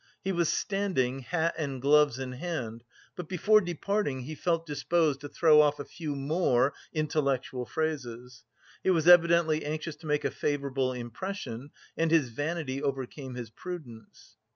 [0.23, 2.83] He was standing, hat and gloves in hand,
[3.15, 8.43] but before departing he felt disposed to throw off a few more intellectual phrases.
[8.81, 14.37] He was evidently anxious to make a favourable impression and his vanity overcame his prudence.